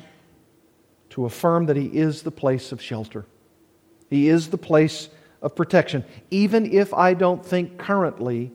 [1.14, 3.24] to affirm that he is the place of shelter.
[4.10, 5.08] He is the place
[5.40, 8.50] of protection, even if I don't think currently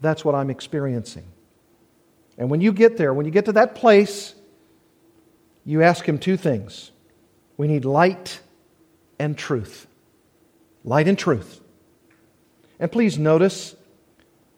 [0.00, 1.22] that's what I'm experiencing.
[2.36, 4.34] And when you get there, when you get to that place,
[5.64, 6.90] you ask Him two things.
[7.56, 8.40] We need light
[9.20, 9.86] and truth.
[10.82, 11.60] Light and truth.
[12.80, 13.76] And please notice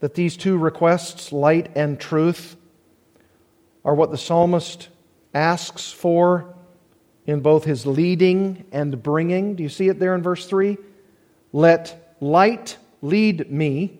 [0.00, 2.56] that these two requests, light and truth,
[3.84, 4.88] are what the psalmist
[5.34, 6.54] asks for
[7.26, 9.54] in both his leading and bringing.
[9.54, 10.76] Do you see it there in verse 3?
[11.52, 13.98] Let light lead me.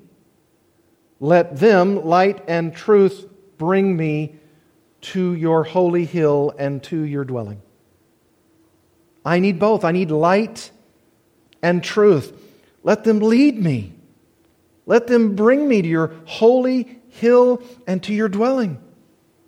[1.21, 3.27] Let them, light and truth,
[3.59, 4.37] bring me
[5.03, 7.63] to your holy hill and to your dwelling.
[9.25, 9.85] I need both.
[9.85, 10.71] I need light
[11.63, 12.33] and truth.
[12.83, 13.93] Let them lead me.
[14.87, 18.83] Let them bring me to your holy hill and to your dwelling.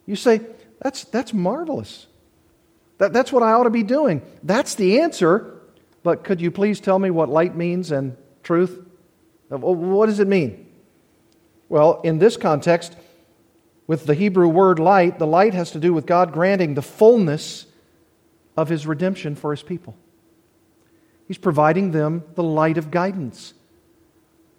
[0.07, 0.43] You say,
[0.81, 2.07] that's, that's marvelous.
[2.99, 4.23] That, that's what I ought to be doing.
[4.43, 5.61] That's the answer.
[6.03, 8.87] But could you please tell me what light means and truth?
[9.51, 10.71] Uh, what does it mean?
[11.69, 12.95] Well, in this context,
[13.87, 17.67] with the Hebrew word light, the light has to do with God granting the fullness
[18.57, 19.97] of his redemption for his people.
[21.27, 23.55] He's providing them the light of guidance.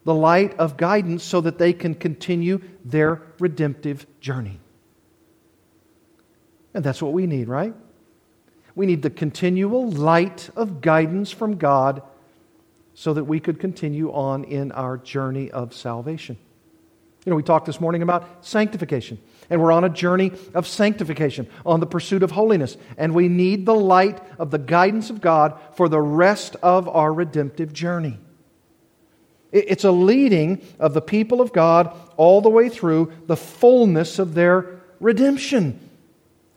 [0.04, 4.60] The light of guidance so that they can continue their redemptive journey.
[6.74, 7.74] And that's what we need, right?
[8.76, 12.02] We need the continual light of guidance from God
[12.94, 16.38] so that we could continue on in our journey of salvation.
[17.26, 19.18] You know, we talked this morning about sanctification,
[19.50, 23.66] and we're on a journey of sanctification, on the pursuit of holiness, and we need
[23.66, 28.20] the light of the guidance of God for the rest of our redemptive journey.
[29.52, 34.34] It's a leading of the people of God all the way through the fullness of
[34.34, 35.85] their redemption.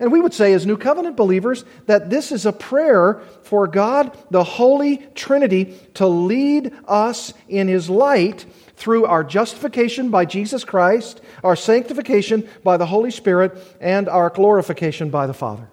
[0.01, 4.17] And we would say, as New Covenant believers, that this is a prayer for God,
[4.31, 11.21] the Holy Trinity, to lead us in His light through our justification by Jesus Christ,
[11.43, 15.69] our sanctification by the Holy Spirit, and our glorification by the Father.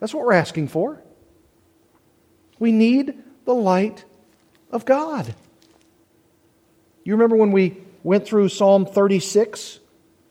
[0.00, 1.02] That's what we're asking for.
[2.58, 3.14] We need
[3.46, 4.04] the light
[4.70, 5.34] of God.
[7.04, 9.78] You remember when we went through Psalm 36?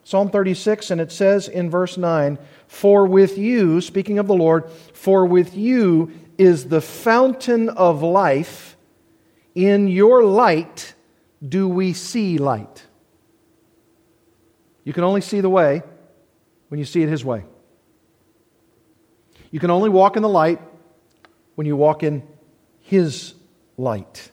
[0.03, 2.39] Psalm 36, and it says in verse 9,
[2.69, 8.77] For with you, speaking of the Lord, for with you is the fountain of life.
[9.55, 10.93] In your light
[11.45, 12.86] do we see light.
[14.84, 15.82] You can only see the way
[16.67, 17.43] when you see it His way.
[19.49, 20.62] You can only walk in the light
[21.55, 22.21] when you walk in
[22.82, 23.34] His
[23.77, 24.29] light.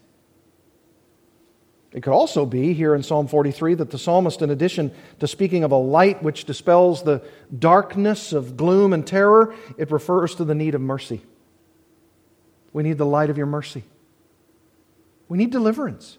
[1.97, 5.65] It could also be here in Psalm 43 that the psalmist, in addition to speaking
[5.65, 7.23] of a light which dispels the
[7.59, 11.23] darkness of gloom and terror, it refers to the need of mercy.
[12.75, 13.83] We need the light of your mercy.
[15.31, 16.19] We need deliverance.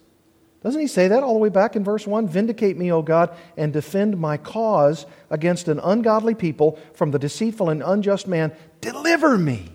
[0.64, 2.26] Doesn't he say that all the way back in verse 1?
[2.26, 7.70] Vindicate me, O God, and defend my cause against an ungodly people from the deceitful
[7.70, 8.52] and unjust man.
[8.80, 9.70] Deliver me.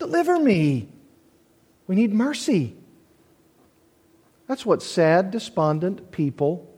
[0.00, 0.88] Deliver me.
[1.86, 2.76] We need mercy.
[4.50, 6.68] That's what sad, despondent people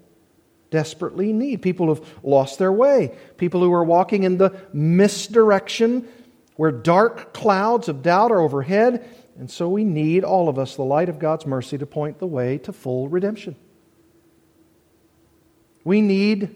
[0.71, 1.63] desperately need.
[1.63, 6.07] People who've lost their way, people who are walking in the misdirection
[6.57, 9.09] where dark clouds of doubt are overhead.
[9.39, 12.27] And so we need, all of us, the light of God's mercy to point the
[12.27, 13.57] way to full redemption.
[15.83, 16.55] We need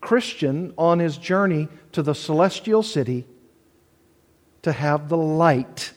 [0.00, 3.26] Christian on his journey to the celestial city
[4.62, 5.92] to have the light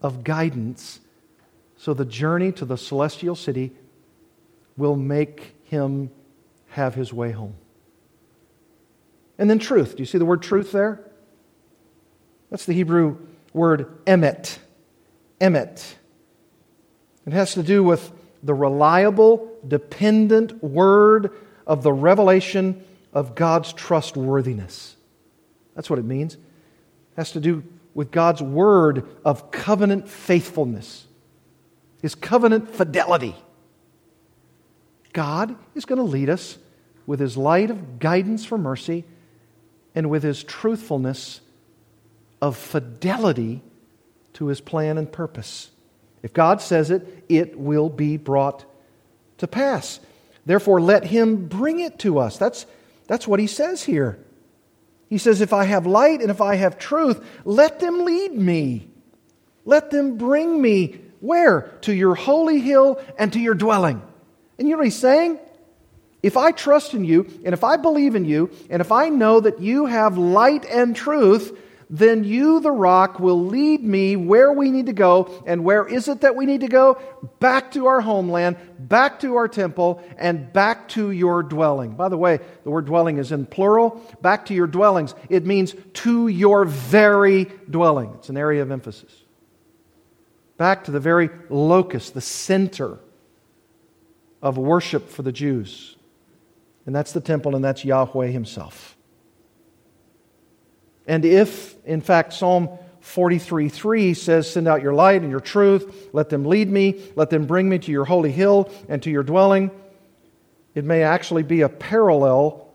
[0.00, 1.00] of guidance
[1.82, 3.72] so the journey to the celestial city
[4.76, 6.12] will make him
[6.68, 7.56] have his way home.
[9.36, 9.96] And then truth.
[9.96, 11.00] Do you see the word truth there?
[12.50, 13.18] That's the Hebrew
[13.52, 14.58] word emet.
[15.40, 15.94] Emet.
[17.26, 18.12] It has to do with
[18.44, 21.32] the reliable, dependent word
[21.66, 24.94] of the revelation of God's trustworthiness.
[25.74, 26.34] That's what it means.
[26.34, 26.40] It
[27.16, 31.08] has to do with God's word of covenant faithfulness
[32.02, 33.36] his covenant fidelity.
[35.12, 36.58] God is going to lead us
[37.06, 39.04] with his light of guidance for mercy
[39.94, 41.40] and with his truthfulness
[42.40, 43.62] of fidelity
[44.34, 45.70] to his plan and purpose.
[46.22, 48.64] If God says it, it will be brought
[49.38, 50.00] to pass.
[50.44, 52.38] Therefore, let him bring it to us.
[52.38, 52.66] That's,
[53.06, 54.18] that's what he says here.
[55.08, 58.88] He says, If I have light and if I have truth, let them lead me.
[59.64, 61.72] Let them bring me where?
[61.82, 64.02] To your holy hill and to your dwelling.
[64.58, 65.38] And you know what he's saying?
[66.20, 69.40] If I trust in you, and if I believe in you, and if I know
[69.40, 71.56] that you have light and truth,
[71.88, 75.44] then you, the rock, will lead me where we need to go.
[75.46, 77.00] And where is it that we need to go?
[77.38, 81.94] Back to our homeland, back to our temple, and back to your dwelling.
[81.94, 84.02] By the way, the word dwelling is in plural.
[84.22, 85.14] Back to your dwellings.
[85.28, 88.12] It means to your very dwelling.
[88.14, 89.21] It's an area of emphasis.
[90.56, 92.98] Back to the very locus, the center
[94.40, 95.96] of worship for the Jews.
[96.86, 98.96] And that's the temple, and that's Yahweh Himself.
[101.06, 102.68] And if, in fact, Psalm
[103.00, 107.30] 43 3 says, Send out your light and your truth, let them lead me, let
[107.30, 109.70] them bring me to your holy hill and to your dwelling,
[110.74, 112.68] it may actually be a parallel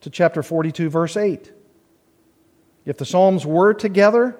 [0.00, 1.52] to chapter 42, verse 8.
[2.84, 4.36] If the Psalms were together,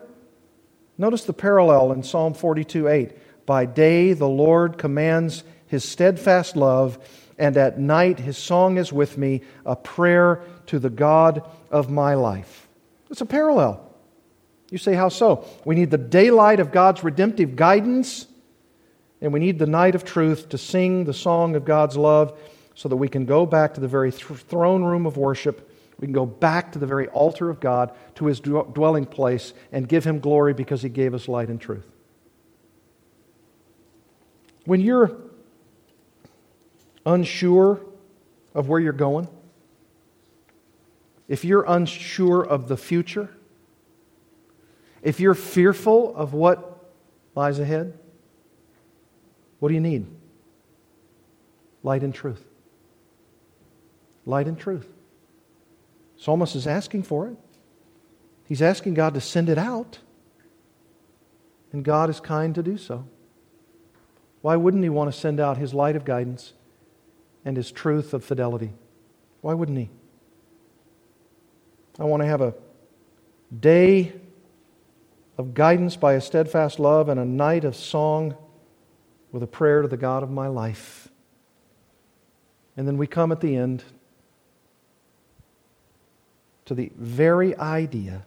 [1.03, 3.45] notice the parallel in Psalm 42 8.
[3.45, 6.99] By day the Lord commands his steadfast love,
[7.37, 12.15] and at night his song is with me, a prayer to the God of my
[12.15, 12.69] life.
[13.11, 13.91] It's a parallel.
[14.71, 15.45] You say, how so?
[15.65, 18.27] We need the daylight of God's redemptive guidance,
[19.21, 22.39] and we need the night of truth to sing the song of God's love
[22.75, 25.72] so that we can go back to the very th- throne room of worship.
[26.03, 29.89] We can go back to the very altar of God, to his dwelling place, and
[29.89, 31.87] give him glory because he gave us light and truth.
[34.65, 35.17] When you're
[37.07, 37.81] unsure
[38.53, 39.29] of where you're going,
[41.29, 43.31] if you're unsure of the future,
[45.03, 46.85] if you're fearful of what
[47.37, 47.97] lies ahead,
[49.61, 50.09] what do you need?
[51.85, 52.45] Light and truth.
[54.27, 54.92] Light and truth.
[56.23, 57.37] Psalmist is asking for it.
[58.45, 59.99] He's asking God to send it out.
[61.73, 63.09] And God is kind to do so.
[64.41, 66.53] Why wouldn't He want to send out His light of guidance
[67.45, 68.73] and His truth of fidelity?
[69.41, 69.91] Why wouldn't He?
[71.99, 72.55] I want to have a
[73.59, 74.13] day
[75.37, 78.37] of guidance by a steadfast love and a night of song
[79.33, 81.09] with a prayer to the God of my life.
[82.77, 83.83] And then we come at the end
[86.73, 88.25] to the very idea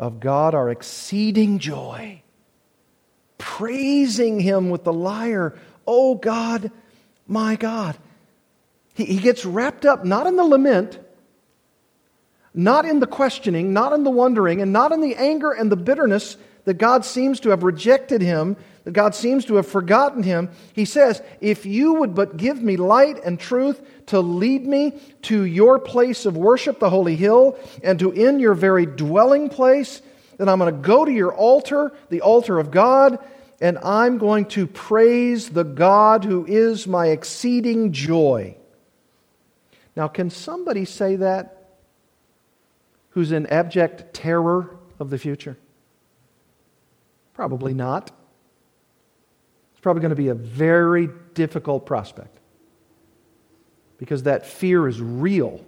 [0.00, 2.22] of God, our exceeding joy,
[3.38, 5.56] praising Him with the lyre.
[5.86, 6.72] Oh God,
[7.28, 7.96] my God.
[8.94, 10.98] He, he gets wrapped up not in the lament,
[12.52, 15.76] not in the questioning, not in the wondering, and not in the anger and the
[15.76, 20.50] bitterness that God seems to have rejected him, that God seems to have forgotten him.
[20.72, 25.44] He says, If you would but give me light and truth to lead me to
[25.44, 30.02] your place of worship, the holy hill, and to in your very dwelling place,
[30.36, 33.18] then I'm going to go to your altar, the altar of God,
[33.60, 38.56] and I'm going to praise the God who is my exceeding joy.
[39.96, 41.76] Now, can somebody say that
[43.10, 45.56] who's in abject terror of the future?
[47.32, 48.10] Probably not.
[49.72, 52.38] It's probably going to be a very difficult prospect
[54.04, 55.64] because that fear is real.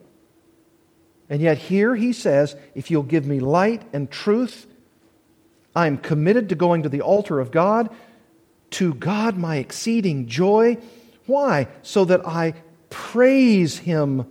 [1.29, 4.67] And yet, here he says, if you'll give me light and truth,
[5.75, 7.95] I am committed to going to the altar of God,
[8.73, 10.79] to God my exceeding joy.
[11.27, 11.69] Why?
[11.83, 12.55] So that I
[12.91, 14.31] praise him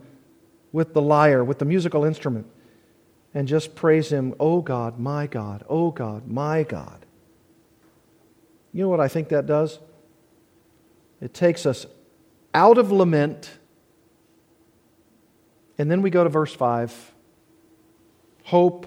[0.72, 2.46] with the lyre, with the musical instrument
[3.36, 7.04] and just praise Him, Oh God, my God, oh God, my God.
[8.72, 9.78] You know what I think that does?
[11.20, 11.84] It takes us
[12.54, 13.55] out of lament,
[15.78, 17.12] and then we go to verse 5
[18.44, 18.86] hope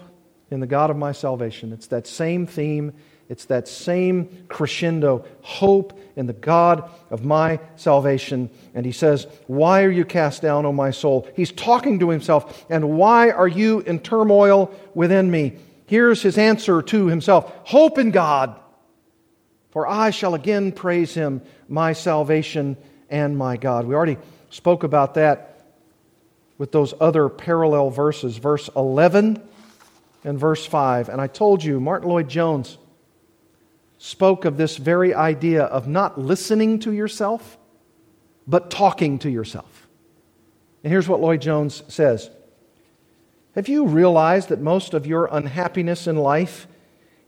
[0.50, 1.72] in the God of my salvation.
[1.72, 2.94] It's that same theme
[3.30, 8.50] it's that same crescendo hope in the God of my salvation.
[8.74, 11.28] And he says, Why are you cast down, O my soul?
[11.36, 12.66] He's talking to himself.
[12.68, 15.58] And why are you in turmoil within me?
[15.86, 18.58] Here's his answer to himself Hope in God,
[19.70, 22.76] for I shall again praise him, my salvation
[23.10, 23.86] and my God.
[23.86, 24.18] We already
[24.48, 25.59] spoke about that
[26.60, 29.42] with those other parallel verses, verse 11
[30.24, 31.08] and verse 5.
[31.08, 32.76] And I told you, Martyn Lloyd-Jones
[33.96, 37.56] spoke of this very idea of not listening to yourself,
[38.46, 39.88] but talking to yourself.
[40.84, 42.28] And here's what Lloyd-Jones says
[43.54, 46.66] Have you realized that most of your unhappiness in life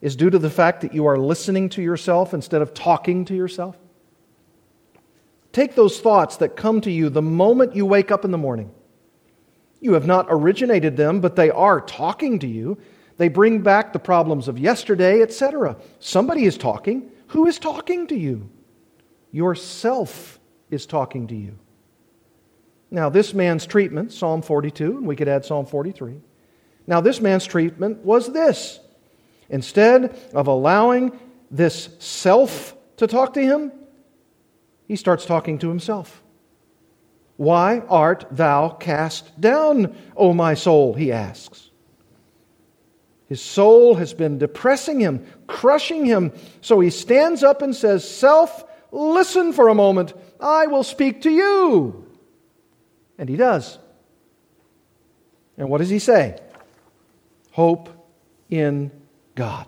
[0.02, 3.34] is due to the fact that you are listening to yourself instead of talking to
[3.34, 3.78] yourself?
[5.52, 8.70] Take those thoughts that come to you the moment you wake up in the morning.
[9.82, 12.78] You have not originated them, but they are talking to you.
[13.16, 15.76] They bring back the problems of yesterday, etc.
[15.98, 17.10] Somebody is talking.
[17.28, 18.48] Who is talking to you?
[19.32, 20.38] Yourself
[20.70, 21.58] is talking to you.
[22.92, 26.20] Now, this man's treatment, Psalm 42, and we could add Psalm 43,
[26.86, 28.78] Now, this man's treatment was this
[29.48, 31.18] instead of allowing
[31.50, 33.72] this self to talk to him,
[34.86, 36.22] he starts talking to himself.
[37.36, 40.94] Why art thou cast down, O my soul?
[40.94, 41.70] He asks.
[43.26, 46.32] His soul has been depressing him, crushing him.
[46.60, 50.12] So he stands up and says, Self, listen for a moment.
[50.38, 52.06] I will speak to you.
[53.16, 53.78] And he does.
[55.56, 56.38] And what does he say?
[57.52, 57.88] Hope
[58.50, 58.90] in
[59.34, 59.66] God.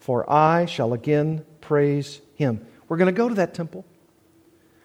[0.00, 2.66] For I shall again praise him.
[2.88, 3.84] We're going to go to that temple.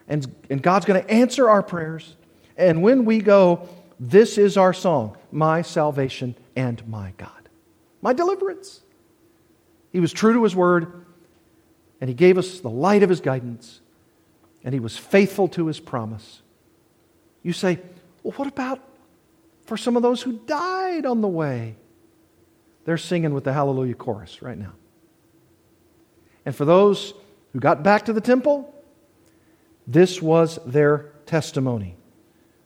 [0.07, 2.15] And, and God's going to answer our prayers.
[2.57, 7.49] And when we go, this is our song My salvation and my God,
[8.01, 8.81] my deliverance.
[9.91, 11.05] He was true to his word,
[11.99, 13.81] and he gave us the light of his guidance,
[14.63, 16.41] and he was faithful to his promise.
[17.43, 17.79] You say,
[18.23, 18.79] well, what about
[19.65, 21.75] for some of those who died on the way?
[22.85, 24.73] They're singing with the Hallelujah chorus right now.
[26.45, 27.13] And for those
[27.53, 28.73] who got back to the temple,
[29.87, 31.95] this was their testimony.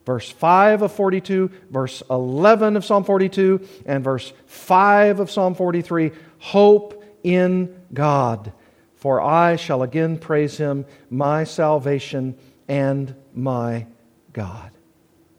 [0.05, 6.11] Verse 5 of 42, verse 11 of Psalm 42, and verse 5 of Psalm 43
[6.37, 8.53] Hope in God,
[8.95, 12.37] for I shall again praise him, my salvation
[12.67, 13.87] and my
[14.31, 14.71] God.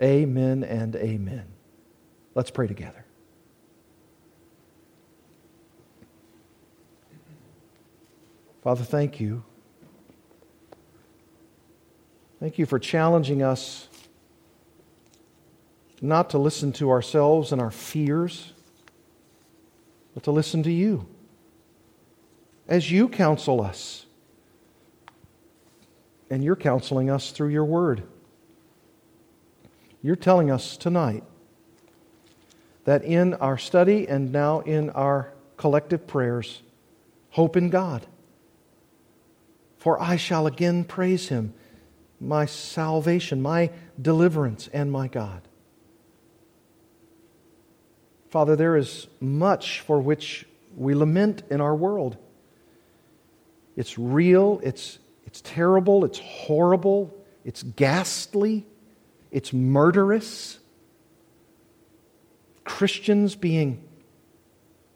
[0.02, 1.44] Amen and amen.
[2.34, 3.04] Let's pray together.
[8.62, 9.44] Father, thank you.
[12.38, 13.88] Thank you for challenging us
[16.02, 18.52] not to listen to ourselves and our fears,
[20.12, 21.06] but to listen to you
[22.68, 24.04] as you counsel us.
[26.28, 28.02] And you're counseling us through your word.
[30.02, 31.22] You're telling us tonight
[32.84, 36.62] that in our study and now in our collective prayers,
[37.30, 38.06] hope in God.
[39.78, 41.54] For I shall again praise him
[42.20, 45.42] my salvation, my deliverance, and my God.
[48.30, 50.46] Father, there is much for which
[50.76, 52.16] we lament in our world.
[53.76, 57.14] It's real, it's, it's terrible, it's horrible,
[57.44, 58.66] it's ghastly,
[59.30, 60.58] it's murderous.
[62.64, 63.82] Christians being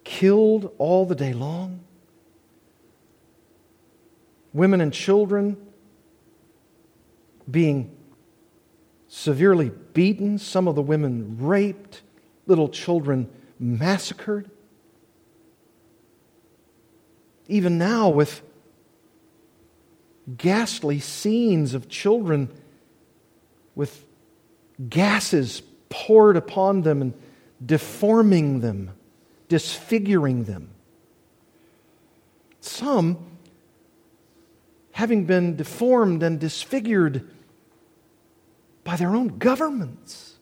[0.03, 1.81] killed all the day long,
[4.53, 5.57] women and children
[7.51, 7.97] being
[9.09, 12.03] severely beaten, some of the women raped,
[12.47, 13.29] little children
[13.59, 14.51] massacred.
[17.49, 18.43] Even now, with
[20.37, 22.49] ghastly scenes of children
[23.75, 24.05] with
[24.89, 27.15] gases poured upon them and
[27.65, 28.91] deforming them,
[29.49, 30.71] disfiguring them.
[32.61, 33.19] Some
[34.93, 37.29] having been deformed and disfigured
[38.91, 40.35] by their own governments.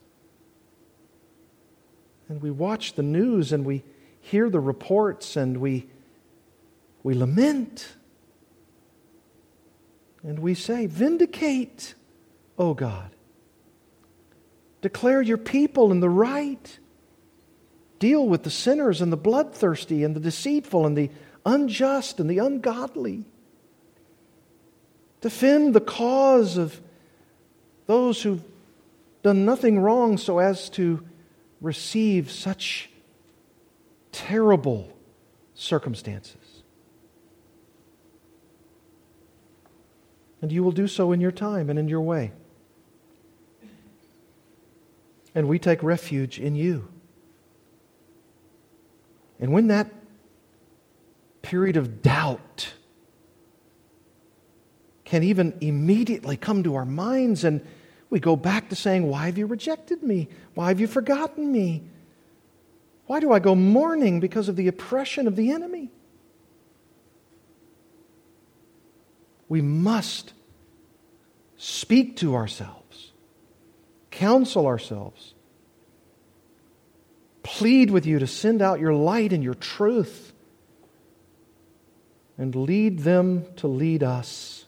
[2.30, 3.84] And we watch the news and we
[4.22, 5.86] hear the reports and we,
[7.02, 7.88] we lament.
[10.22, 11.94] And we say, Vindicate,
[12.56, 13.10] O God.
[14.80, 16.78] Declare your people in the right.
[17.98, 21.10] Deal with the sinners and the bloodthirsty and the deceitful and the
[21.44, 23.26] unjust and the ungodly.
[25.20, 26.80] Defend the cause of
[27.88, 28.44] those who've
[29.22, 31.02] done nothing wrong so as to
[31.60, 32.90] receive such
[34.12, 34.96] terrible
[35.54, 36.62] circumstances.
[40.40, 42.30] And you will do so in your time and in your way.
[45.34, 46.88] And we take refuge in you.
[49.40, 49.90] And when that
[51.40, 52.74] period of doubt
[55.04, 57.66] can even immediately come to our minds and
[58.10, 60.28] we go back to saying, Why have you rejected me?
[60.54, 61.84] Why have you forgotten me?
[63.06, 65.90] Why do I go mourning because of the oppression of the enemy?
[69.48, 70.34] We must
[71.56, 73.12] speak to ourselves,
[74.10, 75.34] counsel ourselves,
[77.42, 80.32] plead with you to send out your light and your truth,
[82.36, 84.66] and lead them to lead us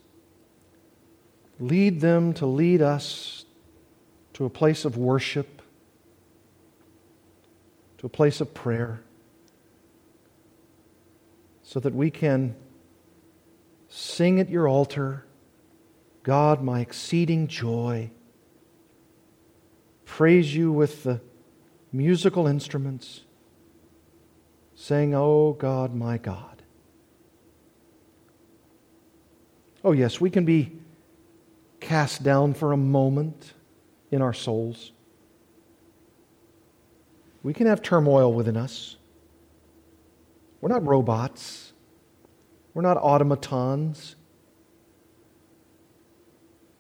[1.61, 3.45] Lead them to lead us
[4.33, 5.61] to a place of worship,
[7.99, 9.03] to a place of prayer,
[11.63, 12.57] so that we can
[13.91, 15.27] sing at your altar,
[16.23, 18.11] God, my exceeding joy.
[20.07, 21.21] Praise you with the
[21.93, 23.21] musical instruments,
[24.75, 26.63] saying, Oh God, my God.
[29.85, 30.73] Oh, yes, we can be
[31.91, 33.53] cast down for a moment
[34.13, 34.93] in our souls.
[37.43, 38.97] We can have turmoil within us.
[40.61, 41.73] We're not robots.
[42.75, 44.15] We're not automatons.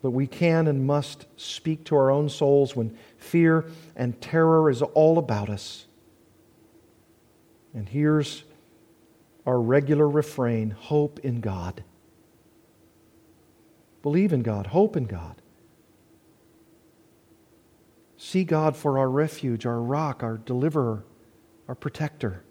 [0.01, 3.65] But we can and must speak to our own souls when fear
[3.97, 5.87] and terror is all about us.
[7.75, 8.45] And here's
[9.45, 11.83] our regular refrain hope in God.
[14.03, 15.43] Believe in God, hope in God.
[18.17, 21.05] See God for our refuge, our rock, our deliverer,
[21.69, 22.43] our protector,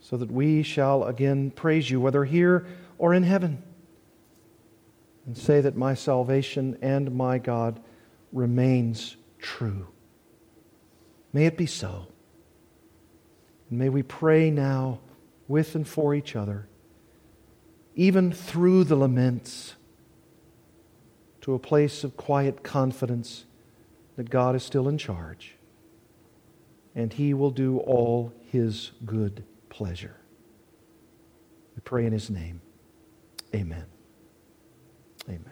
[0.00, 2.66] so that we shall again praise you, whether here
[2.98, 3.62] or in heaven
[5.26, 7.80] and say that my salvation and my God
[8.32, 9.88] remains true.
[11.32, 12.08] May it be so.
[13.70, 15.00] And may we pray now
[15.48, 16.68] with and for each other,
[17.94, 19.74] even through the laments,
[21.42, 23.44] to a place of quiet confidence
[24.16, 25.56] that God is still in charge
[26.94, 30.16] and He will do all His good pleasure.
[31.74, 32.60] We pray in His name.
[33.54, 33.86] Amen.
[35.28, 35.44] Amen.